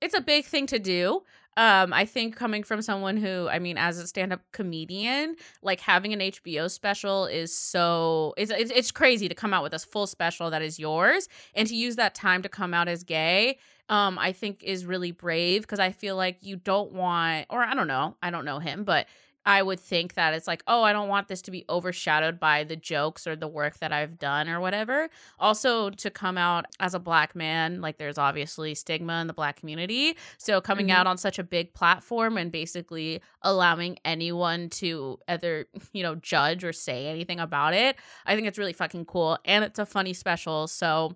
[0.00, 1.22] it's a big thing to do.
[1.58, 6.12] Um i think coming from someone who i mean as a stand-up comedian like having
[6.14, 10.06] an hbo special is so it's, it's it's crazy to come out with a full
[10.06, 14.18] special that is yours and to use that time to come out as gay um
[14.18, 17.88] i think is really brave because i feel like you don't want or i don't
[17.88, 19.06] know i don't know him but
[19.48, 22.64] I would think that it's like, oh, I don't want this to be overshadowed by
[22.64, 25.08] the jokes or the work that I've done or whatever.
[25.38, 29.54] Also, to come out as a black man, like there's obviously stigma in the black
[29.54, 30.16] community.
[30.36, 30.94] So, coming Mhm.
[30.94, 36.64] out on such a big platform and basically allowing anyone to either, you know, judge
[36.64, 37.94] or say anything about it,
[38.26, 39.38] I think it's really fucking cool.
[39.44, 40.66] And it's a funny special.
[40.66, 41.14] So,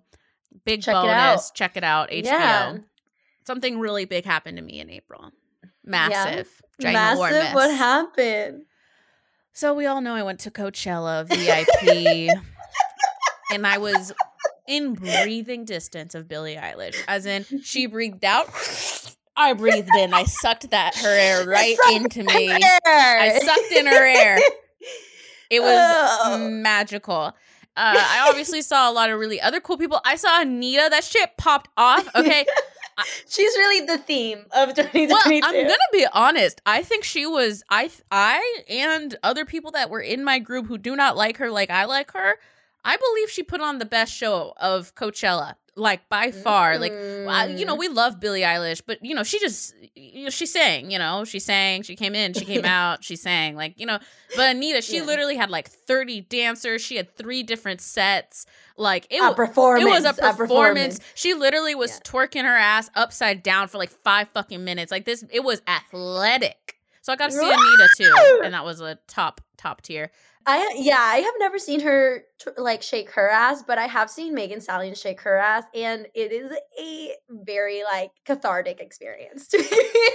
[0.65, 1.11] big Check bonus.
[1.13, 1.51] out.
[1.55, 2.09] Check it out.
[2.09, 2.23] HBO.
[2.25, 2.77] Yeah.
[3.45, 5.31] Something really big happened to me in April.
[5.83, 6.47] Massive.
[6.81, 6.93] ginormous.
[6.93, 7.53] massive.
[7.55, 8.63] What happened?
[9.53, 12.29] So we all know I went to Coachella VIP
[13.51, 14.13] and I was
[14.67, 16.95] in breathing distance of Billie Eilish.
[17.07, 18.47] As in she breathed out,
[19.35, 20.13] I breathed in.
[20.13, 22.51] I sucked that her air right into me.
[22.51, 24.37] I sucked in her air.
[25.49, 26.37] It was Oh.
[26.49, 27.33] magical.
[27.77, 30.01] Uh, I obviously saw a lot of really other cool people.
[30.05, 30.89] I saw Anitta.
[30.89, 32.07] That shit popped off.
[32.15, 32.45] Okay.
[33.27, 35.07] She's really the theme of 2022.
[35.07, 36.61] Well, I'm gonna be honest.
[36.65, 37.63] I think she was.
[37.69, 41.49] I, I, and other people that were in my group who do not like her,
[41.49, 42.35] like I like her.
[42.83, 46.77] I believe she put on the best show of Coachella, like by far.
[46.77, 47.79] Like, you know, Mm.
[47.79, 50.91] we love Billie Eilish, but you know, she just, you know, she sang.
[50.91, 51.83] You know, she sang.
[51.83, 52.33] She came in.
[52.33, 53.03] She came out.
[53.03, 53.55] She sang.
[53.55, 53.97] Like, you know,
[54.35, 55.03] but Anitta, she Yeah.
[55.03, 56.81] literally had like 30 dancers.
[56.81, 58.45] She had three different sets.
[58.77, 59.35] Like, it a was.
[59.35, 59.85] performance.
[59.85, 60.37] It was a performance.
[60.37, 60.99] performance.
[61.15, 61.99] She literally was Yeah.
[62.11, 64.91] twerking her ass upside down for like five fucking minutes.
[64.91, 66.75] Like this, it was athletic.
[67.01, 70.11] So I got to see Anitta too, and that was a top top tier.
[70.45, 74.09] I yeah, I have never seen her t- like shake her ass, but I have
[74.09, 79.47] seen Megan Stallion shake her ass, and it is a very like cathartic experience.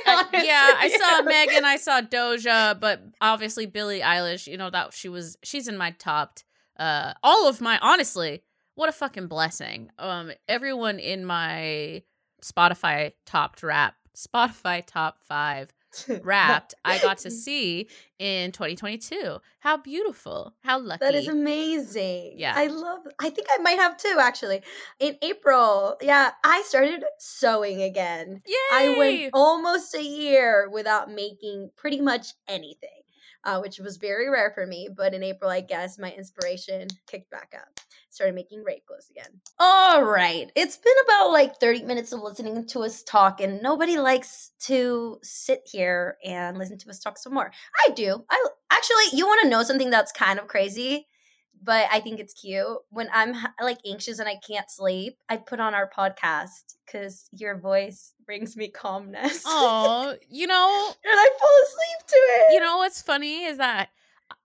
[0.06, 1.22] To be yeah, I saw.
[1.22, 4.46] Megan, I saw Doja, but obviously Billie Eilish.
[4.46, 6.38] You know that she was she's in my top.
[6.78, 8.42] Uh, all of my honestly,
[8.76, 9.90] what a fucking blessing.
[9.98, 12.02] Um, everyone in my
[12.42, 15.72] Spotify topped rap, Spotify top five
[16.22, 17.88] wrapped I got to see
[18.18, 19.38] in 2022.
[19.60, 20.54] How beautiful.
[20.62, 21.04] How lucky.
[21.04, 22.34] That is amazing.
[22.36, 22.54] Yeah.
[22.56, 24.62] I love I think I might have too actually.
[24.98, 28.42] In April, yeah, I started sewing again.
[28.46, 28.54] Yay!
[28.72, 33.02] I went almost a year without making pretty much anything,
[33.44, 34.88] uh, which was very rare for me.
[34.94, 37.80] But in April, I guess my inspiration kicked back up.
[38.10, 39.40] Started making raid clothes again.
[39.58, 40.50] All right.
[40.54, 45.18] It's been about like 30 minutes of listening to us talk, and nobody likes to
[45.22, 47.50] sit here and listen to us talk some more.
[47.86, 48.24] I do.
[48.30, 51.06] I actually, you want to know something that's kind of crazy?
[51.62, 52.78] but I think it's cute.
[52.90, 57.58] When I'm like anxious and I can't sleep, I put on our podcast because your
[57.58, 59.42] voice brings me calmness.
[59.46, 62.54] Oh, you know, and I fall asleep to it.
[62.54, 63.88] You know what's funny is that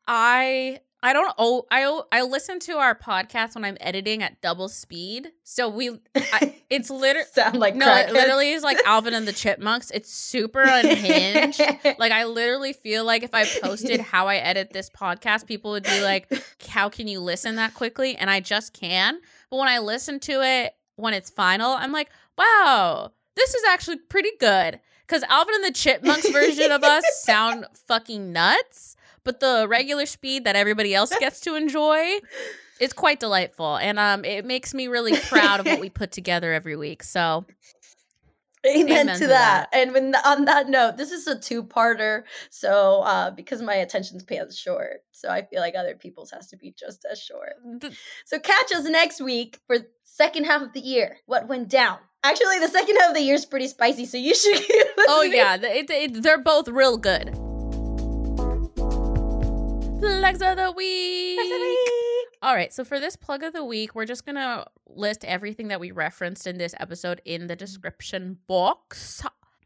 [0.08, 4.70] I I don't oh I I listen to our podcast when I'm editing at double
[4.70, 5.32] speed.
[5.44, 9.34] So we I, it's literally sound like no, it literally is like Alvin and the
[9.34, 9.90] Chipmunks.
[9.92, 11.60] It's super unhinged.
[11.98, 15.84] like I literally feel like if I posted how I edit this podcast, people would
[15.84, 16.32] be like,
[16.70, 19.20] "How can you listen that quickly?" And I just can.
[19.50, 23.98] But when I listen to it when it's final, I'm like, "Wow, this is actually
[23.98, 29.66] pretty good." Because Alvin and the Chipmunks version of us sound fucking nuts but the
[29.70, 32.20] regular speed that everybody else gets to enjoy
[32.80, 33.78] is quite delightful.
[33.78, 37.04] And um, it makes me really proud of what we put together every week.
[37.04, 37.46] So
[38.66, 39.70] Amen, Amen to, to that.
[39.72, 39.80] that.
[39.80, 42.24] And when on that note, this is a two-parter.
[42.50, 46.58] So uh, because my attention span's short, so I feel like other people's has to
[46.58, 47.54] be just as short.
[48.26, 51.18] so catch us next week for second half of the year.
[51.26, 51.98] What went down?
[52.24, 54.60] Actually, the second half of the year is pretty spicy, so you should.
[55.00, 57.36] oh yeah, it, it, they're both real good.
[60.02, 61.38] Plugs of the week.
[61.38, 62.28] Plugs of the week.
[62.42, 65.80] All right, so for this plug of the week, we're just gonna list everything that
[65.80, 69.22] we referenced in this episode in the description box.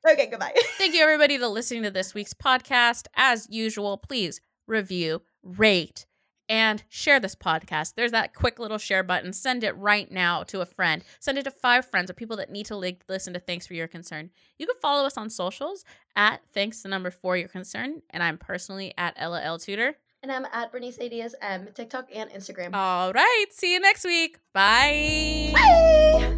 [0.05, 0.51] Okay, goodbye.
[0.77, 3.07] Thank you, everybody, to listening to this week's podcast.
[3.15, 6.05] As usual, please review, rate,
[6.49, 7.93] and share this podcast.
[7.95, 9.31] There's that quick little share button.
[9.31, 11.01] Send it right now to a friend.
[11.21, 13.87] Send it to five friends or people that need to listen to Thanks for Your
[13.87, 14.31] Concern.
[14.59, 18.37] You can follow us on socials at Thanks the number for your concern, and I'm
[18.37, 19.95] personally at Ella L Tutor.
[20.25, 22.73] And I'm at Bernice Adias M, TikTok and Instagram.
[22.73, 23.45] All right.
[23.51, 24.39] See you next week.
[24.53, 25.51] Bye.
[25.53, 26.34] Bye.